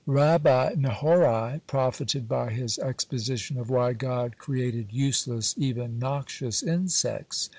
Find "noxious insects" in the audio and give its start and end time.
5.99-7.49